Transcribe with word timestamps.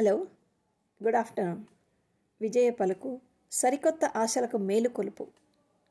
Hello 0.00 0.26
good 1.02 1.16
afternoon. 1.16 1.64
విజయ 2.40 2.70
పలుకు 2.70 3.20
సరికొత్త 3.52 4.04
ఆశలకు 4.04 4.56
మేలుకొలుపు 4.56 5.26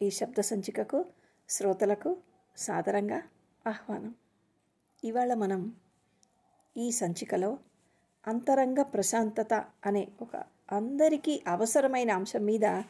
ఈ 0.01 0.09
శబ్ద 0.09 0.39
సంచికకు 0.39 1.05
శ్రోతలకు 1.49 2.17
సాదరంగా 2.57 3.21
ఆహ్వానం. 3.67 4.15
ఇవాళ 5.03 5.33
మనం 5.33 5.75
ఈ 6.77 6.91
సంచికలో 6.91 7.57
అంతరంగ 8.27 8.81
ప్రశాంతత 8.81 9.65
అనే 9.85 10.07
ఒక 10.21 10.43
అందరికీ 10.71 11.43
అవసరమైన 11.47 12.11
అంశం 12.11 12.45
మీద 12.45 12.81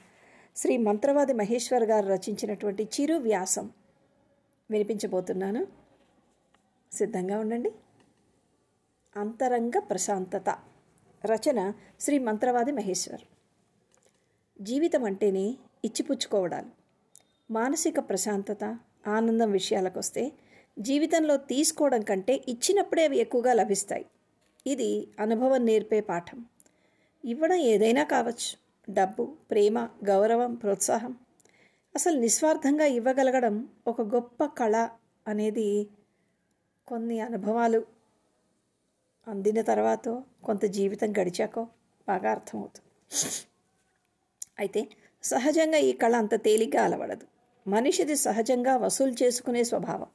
శ్రీ 0.56 0.78
మంత్రవాది 0.78 1.34
మహేశ్వర్ 1.34 1.84
గారు 1.84 2.08
రచించినటువంటి 2.08 2.84
చిరు 2.84 3.16
వ్యాసం 3.16 3.72
వినిపించబోతున్నాను. 4.72 5.68
సిద్ధంగా 6.92 7.40
ఉండండి. 7.40 7.72
అంతరంగ 9.16 9.80
ప్రశాంతత. 9.80 10.60
రచన 11.26 11.74
శ్రీ 12.00 12.20
మంత్రవాది 12.20 12.72
మహేశ్వర్. 12.72 13.22
జీవితం 14.62 15.04
అంటేనే 15.04 15.56
ఇచ్చిపుచ్చుకోవడాలు. 15.86 16.70
మానసిక 17.54 18.00
ప్రశాంతత 18.00 18.80
ఆనందం 19.08 19.52
విషయాలకు 19.52 20.00
వస్తే 20.00 20.32
జీవితంలో 20.80 21.38
తీసుకోవడం 21.38 22.02
కంటే 22.02 22.44
ఇచ్చినప్పుడే 22.48 23.06
అవి 23.06 23.18
ఎక్కువగా 23.18 23.54
లభిస్తాయి. 23.54 24.06
ఇది 24.68 25.08
అనుభవం 25.20 25.66
నేర్పే 25.66 26.02
పాఠం. 26.02 26.46
ఇవ్వడం 27.26 27.56
ఏదైనా 27.56 28.04
కావచ్చు. 28.04 28.58
డబ్బు 28.94 29.36
ప్రేమ 29.52 29.90
గౌరవం 30.06 30.56
ప్రోత్సాహం. 30.56 31.18
అసలు 31.96 32.20
నిస్వార్థంగా 32.20 32.86
ఇవ్వగలగడం 32.86 33.70
ఒక 33.88 34.02
గొప్ప 34.02 34.46
కళ 34.46 34.90
అనేది 35.28 35.88
కొన్ని 36.88 37.20
అనుభవాలు 37.20 37.86
అందిన 39.28 39.62
తర్వాత 39.62 40.24
కొంత 40.50 40.66
జీవితం 40.78 41.10
గడిచాకో 41.20 41.64
బాగా 42.08 42.30
అర్థమవుతుంది. 42.32 42.88
అయితే 44.60 44.82
సహజంగా 45.24 45.80
ఈ 45.90 45.92
కళ 45.92 46.16
అంత 46.16 46.36
తేలిగ్గా 46.46 46.82
అలవడదు. 46.84 47.26
మనిషిది 47.66 48.16
సహజంగా 48.16 48.74
వసూలు 48.78 49.16
చేసుకునే 49.24 49.64
స్వభావం 49.64 50.12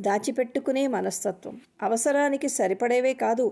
దాచిపెట్టుకునే 0.00 0.84
మనస్తత్వం 0.86 1.56
అవసరానికి 1.82 2.48
సరిపడేవే 2.48 3.14
కాదు 3.14 3.44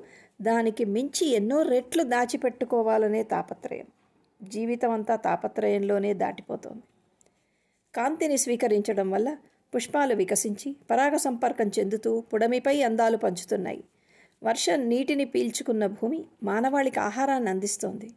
దానికి 0.42 0.84
మించి 0.96 1.24
ఎన్నో 1.30 1.58
రెట్లు 1.62 2.02
దాచిపెట్టుకోవాలనే 2.02 3.22
తాపత్రయం. 3.22 3.88
జీవితం 4.42 4.90
అంతా 4.90 5.16
తాపత్రయంలోనే 5.26 6.12
దాటిపోతోంది. 6.14 6.84
కాంతిని 7.94 8.36
స్వీకరించడం 8.36 9.08
వల్ల 9.10 9.28
పుష్పాలు 9.72 10.14
వికసించి 10.14 10.68
పరాగ 10.90 11.14
సంపర్కం 11.16 11.68
చెందుతూ 11.78 12.12
పుడమిపై 12.30 12.76
అందాలు 12.82 13.16
పంచుతున్నాయి. 13.16 13.82
వర్షం 14.42 14.88
నీటిని 14.88 15.24
పీల్చుకున్న 15.24 15.86
భూమి 15.86 16.24
మానవాళికి 16.42 17.00
ఆహారాన్ని 17.00 17.50
అందిస్తోంది. 17.50 18.10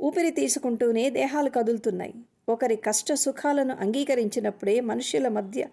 ఊపిరి 0.00 0.30
తీసుకుంటూనే 0.30 1.10
దేహాలు 1.10 1.50
కదులుతున్నాయి. 1.50 2.14
ఒకరి 2.48 2.76
కష్ట 2.76 3.12
సుఖాలను 3.12 3.76
అంగీకరించినప్పుడే 3.80 4.80
మనుషుల 4.80 5.28
మధ్య 5.28 5.68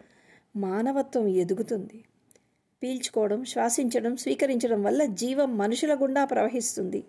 మానవత్వం 0.56 1.28
ఎదుగుతుంది. 1.28 2.04
పీల్చుకోవడం 2.84 3.46
శ్వాసించడం 3.46 4.18
స్వీకరించడం 4.18 4.84
వల్ల 4.84 5.06
జీవం 5.06 5.58
మనుషుల 5.58 5.94
గుండా 5.94 6.26
ప్రవహిస్తుంది. 6.26 7.04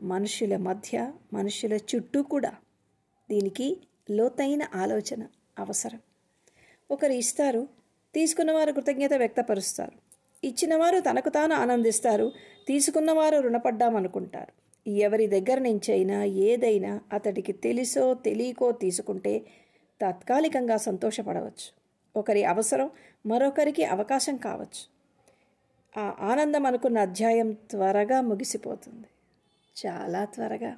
మనుషుల 0.00 0.56
మధ్య 0.56 1.12
మనుషుల 1.32 1.72
చుట్టూ 1.72 2.22
కూడా 2.22 2.52
దీనికి 3.30 3.80
లోతైన 4.10 4.62
ఆలోచన 4.74 5.26
అవసరం. 5.58 6.00
ఒకరు 6.90 7.12
ఇస్తారు 7.12 7.68
తీసుకున్నవారు 8.14 8.72
కృతజ్ఞత 8.72 9.14
వ్యక్తపరుస్తారు. 9.14 10.01
ఇచ్చినవారు 10.44 11.00
తనకు 11.00 11.28
తాను 11.28 11.54
ఆనందిస్తారు. 11.54 12.32
తీసుకున్నవారు 12.66 13.38
రుణపడ్డామనుకుంటారు. 13.38 14.52
ఎవరి 14.90 15.26
దగ్గర 15.26 15.58
నుంచైనా 15.58 16.24
ఏదైనా 16.24 17.00
అతడికి 17.12 17.52
తెలిసో 17.52 18.14
తెలియకో 18.14 18.72
తీసుకుంటే 18.72 19.42
తాత్కాలికంగా 20.00 20.76
సంతోషపడవచ్చు. 20.76 21.82
ఒకరి 22.16 22.44
అవసరం 22.44 22.90
మరొకరికి 23.26 23.84
అవకాశం 23.84 24.36
కావచ్చు. 24.36 24.82
ఆ 26.00 26.16
ఆనందం 26.20 26.66
అనుకున్న 26.66 26.98
అధ్యాయం 26.98 27.52
త్వరగా 27.52 28.20
ముగిసిపోతుంది. 28.20 29.06
చాలా 29.86 30.24
త్వరగా. 30.24 30.76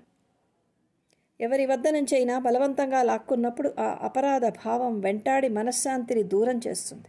ఎవరి 1.40 1.66
వద్ద 1.66 1.88
నుంచైనా 1.88 2.38
బలవంతంగా 2.38 3.02
లాక్కున్నప్పుడు 3.02 3.74
ఆ 3.78 3.98
అపరాధ 4.02 4.46
భావం 4.46 5.00
వెంటాడి 5.00 5.48
మనశ్శాంతిని 5.48 6.22
దూరం 6.22 6.60
చేస్తుంది. 6.66 7.08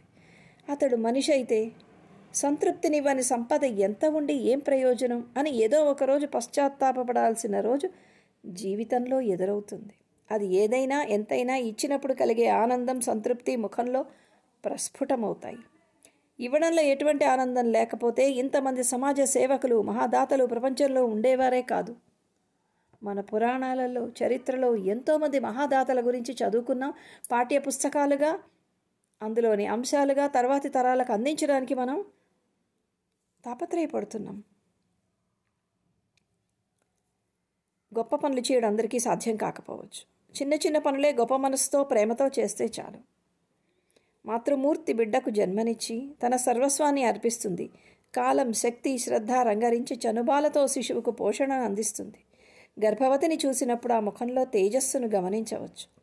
అతడు 0.71 0.95
మనిషి 0.95 1.31
అయితే 1.31 1.71
సంతృప్తినివ్వని 2.35 3.23
సంపద 3.23 3.63
ఎంత 3.63 4.05
ఉండి 4.05 4.33
ఏం 4.33 4.59
ప్రయోజనం 4.59 5.25
అని 5.37 5.51
ఏదో 5.51 5.85
ఒకరోజు 5.85 6.27
పశ్చాత్తాపపడాల్సిన 6.27 7.59
రోజు 7.59 7.89
జీవితంలో 8.45 9.21
ఎదురవుతుంది. 9.21 9.93
అది 10.31 10.47
ఏదైనా 10.55 11.03
ఎంతైనా 11.03 11.55
ఇచ్చినప్పుడు 11.55 12.13
కలిగే 12.13 12.47
ఆనందం 12.47 13.01
సంతృప్తి 13.01 13.55
ముఖంలో 13.55 14.05
ప్రస్ఫుటమవుతాయి. 14.65 15.57
ఇవ్వడంలో 16.39 16.81
ఎటువంటి 16.81 17.25
ఆనందం 17.25 17.71
లేకపోతే 17.71 18.31
ఇంతమంది 18.31 18.83
సమాజ 18.83 19.21
సేవకులు 19.21 19.81
మహాదాతలు 19.81 20.45
ప్రపంచంలో 20.45 21.05
ఉండేవారే 21.05 21.61
కాదు. 21.61 21.95
మన 23.03 23.19
పురాణాలలో 23.21 24.07
చరిత్రలో 24.07 24.75
ఎంతోమంది 24.75 25.39
మహాదాతల 25.39 26.07
గురించి 26.07 26.35
చదువుకున్నాం. 26.41 26.93
పాఠ్య 27.31 27.59
పుస్తకాలుగా 27.59 28.39
అందులోని 29.21 29.65
అంశాలుగా 29.65 30.27
తర్వాతి 30.27 30.69
తరాలకు 30.69 31.13
అందించడానికి 31.13 31.75
మనం 31.75 32.05
తాపత్రయపడుతున్నాం. 33.45 34.43
గొప్ప 37.97 38.15
పనులు 38.15 38.41
చేయడం 38.41 38.69
అందరికీ 38.69 38.99
సాధ్యం 38.99 39.35
కాకపోవచ్చు. 39.35 40.15
చిన్న 40.41 40.53
చిన్న 40.53 40.77
పనులే 40.77 41.13
గొప్ప 41.13 41.35
మనసుతో 41.35 41.83
ప్రేమతో 41.83 42.27
చేస్తే 42.27 42.65
చాలు. 42.65 42.97
మాతృమూర్తి 44.25 44.93
బిడ్డకు 44.93 45.29
జన్మనిచ్చి 45.29 46.11
తన 46.25 46.35
సర్వస్వాన్ని 46.35 47.03
అర్పిస్తుంది. 47.03 47.69
కాలం 48.15 48.53
శక్తి 48.53 48.97
శ్రద్ధ 48.97 49.31
రంగరించి 49.31 49.97
చనుబాలతో 49.97 50.67
శిశువుకు 50.67 51.11
పోషణను 51.11 51.63
అందిస్తుంది. 51.63 52.17
గర్భవతిని 52.85 53.39
చూసినప్పుడు 53.45 53.93
ఆ 53.93 53.99
ముఖంలో 53.99 54.45
తేజస్సును 54.45 55.07
గమనించవచ్చు. 55.07 55.95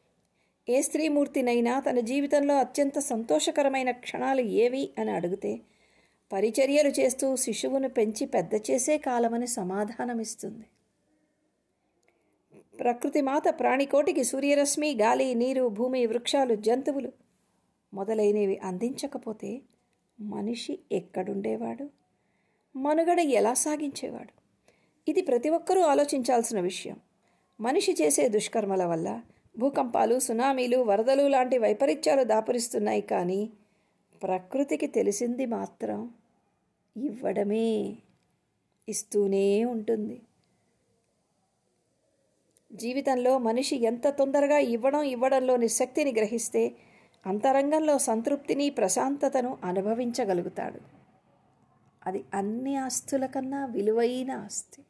ఏ 0.68 0.82
స్త్రీమూర్తినైనా 0.82 1.80
తన 1.80 2.00
జీవితంలో 2.00 2.56
అత్యంత 2.56 2.98
సంతోషకరమైన 2.98 3.90
క్షణాలు 3.90 4.40
ఏవి 4.40 4.90
అని 4.98 5.10
అడిగితే 5.10 5.60
పరిచర్యలు 6.32 6.88
చేస్తూ 6.88 7.36
శిశువును 7.36 7.88
పెంచి 7.88 8.26
పెద్ద 8.26 8.54
చేసే 8.70 8.98
కాలమని 8.98 9.46
సమాధానమిస్తుంది. 9.46 10.64
ప్రకృతి 12.80 13.20
మాత 13.20 13.42
ప్రాణికోటికి 13.60 14.24
సూర్యరశ్మి 14.24 14.94
గాలి 14.94 15.34
నీరు 15.34 15.68
భూమి 15.68 16.06
వృక్షాలు 16.06 16.54
జంతువులు 16.54 17.12
మొదలైనవి 17.94 18.58
అందించకపోతే 18.58 19.60
మనిషి 20.20 20.78
ఎక్కడుండేవాడు? 20.92 21.90
మనుగడ 22.76 23.20
ఎలా 23.20 23.54
సాగించేవాడు? 23.54 24.32
ఇది 25.08 25.22
ప్రతి 25.22 25.48
ఒక్కరూ 25.48 25.80
ఆలోచించాల్సిన 25.80 26.60
విషయం. 26.60 26.96
మనిషి 27.60 27.92
చేసే 27.92 28.28
దుష్కర్మల 28.28 28.84
వల్ల 28.84 29.22
భూకంపాలు 29.58 30.18
సునామీలు 30.18 30.78
వరదలు 30.78 31.28
లాంటి 31.28 31.58
వైపరీత్యాలు 31.58 32.24
దాపురిస్తున్నాయి 32.24 33.00
కానీ 33.00 33.50
ప్రకృతికి 34.22 34.86
తెలిసింది 34.86 35.46
మాత్రం 35.46 36.10
ఇవ్వడమే 36.96 37.96
ఇస్తూనే 38.88 39.64
ఉంటుంది. 39.64 40.22
జీవితంలో 42.72 43.38
మనిషి 43.38 43.76
ఎంత 43.76 44.08
తొందరగా 44.08 44.58
ఇవ్వడం 44.58 45.02
ఇవ్వడంలోని 45.02 45.68
శక్తిని 45.68 46.12
గ్రహిస్తే 46.12 46.76
అంతరంగంలో 47.26 47.98
సంతృప్తిని 47.98 48.70
ప్రశాంతతను 48.70 49.58
అనుభవించగలుగుతాడు. 49.64 50.80
అది 52.06 52.24
అన్ని 52.34 52.76
ఆస్తుల 52.76 53.26
కన్నా 53.26 53.66
విలువైన 53.66 54.30
ఆస్తి. 54.30 54.82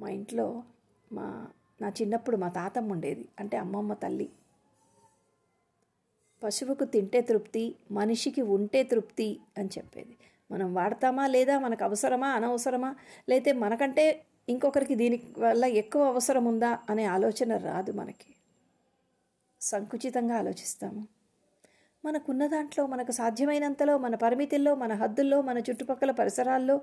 మా 0.00 0.08
ఇంట్లో 0.08 0.62
మా 1.12 1.48
నా 1.80 1.88
చిన్నప్పుడు 1.88 2.36
మా 2.36 2.48
తాతమ్మ 2.48 2.92
ఉండేది. 2.92 3.28
అంటే 3.40 3.56
అమ్మమ్మ 3.56 3.94
తల్లి. 3.94 4.30
పశువుకు 6.42 6.84
తింటే 6.84 7.20
తృప్తి 7.20 7.74
మనిషికి 7.90 8.42
ఉంటే 8.42 8.82
తృప్తి 8.82 9.40
అని 9.58 9.68
చెప్పేది. 9.68 10.16
మనం 10.50 10.74
వాడతామా 10.74 11.26
లేదా? 11.26 11.58
మనకు 11.58 11.84
అవసరమా? 11.84 12.28
అనవసరమా? 12.28 12.94
లేతే 13.28 13.52
మనకంటే 13.52 14.24
ఇంకొకరికి 14.48 14.94
దీని 14.94 15.22
వల్ల 15.38 15.64
ఎక్కువ 15.64 16.02
అవసరం 16.06 16.44
ఉందా 16.44 16.78
అనే 16.90 17.04
ఆలోచన 17.04 17.56
రాదు 17.56 17.92
మనకి. 17.92 18.34
సంకుచితంగా 19.60 20.36
ఆలోచిస్తాము. 20.36 21.08
మనకున్న 22.04 22.46
దాంట్లో 22.46 22.86
మనకు 22.86 23.12
సాధ్యమైనంతలో 23.12 23.98
మన 23.98 24.14
పరిమితుల్లో 24.14 24.74
మన 24.74 24.92
హద్దుల్లో 24.94 25.42
మన 25.42 25.58
చుట్టుపక్కల 25.58 26.10
పరిసరాల్లో 26.10 26.80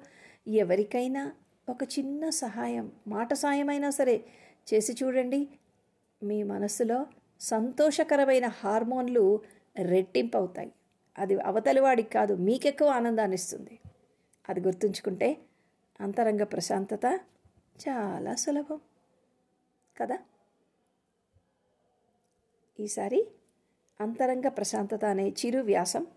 ఎవరికైనా 0.47 1.31
ఒక 1.69 1.83
చిన్న 1.83 2.29
సహాయం 2.29 2.91
మాట 3.07 3.33
సాయమైనా 3.33 3.89
సరే 3.89 4.23
చేసి 4.73 4.95
చూడండి. 5.03 5.47
మీ 6.23 6.43
మనసులో 6.43 7.05
సంతోషకరమైన 7.41 8.47
హార్మోన్లు 8.47 9.41
రెట్టింపు 9.81 10.37
అవుతాయి 10.37 10.73
అది 11.17 11.41
అవతలి 11.41 11.79
వాడికి 11.79 12.09
కాదు 12.09 12.33
మీకెక్కువ 12.33 12.87
ఆనందాన్ని 12.89 13.35
ఇస్తుంది 13.35 13.79
అది 14.49 14.59
గుర్తుంచుకుంటే 14.59 15.37
అంతరంగ 16.01 16.43
ప్రశాంతత 16.43 17.19
చాలా 17.87 18.35
సులభం. 18.35 18.79
కదా? 19.97 20.19
ఈసారి 22.79 23.27
అంతరంగ 24.01 24.47
ప్రశాంతత 24.47 25.05
అనే 25.05 25.29
చిరు 25.29 25.59
వ్యాసం 25.59 26.07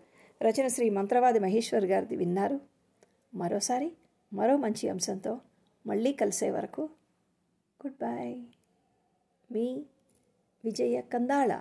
రచన 0.41 0.67
శ్రీ 0.67 0.89
మంత్రవాది 0.89 1.39
మహేశ్వర్ 1.39 1.85
గారిది 1.85 2.15
విన్నారు. 2.15 2.59
మరోసారి 3.35 3.91
మరో 4.33 4.57
మంచి 4.57 4.89
అంశంతో 4.89 5.41
మళ్ళీ 5.87 6.13
కలిసే 6.13 6.51
వరకు 6.51 6.81
గుడ్ 7.85 7.93
బాయ్ 7.93 8.43
మీ 9.51 9.85
విజయ 10.65 10.97
కందాళ 11.11 11.51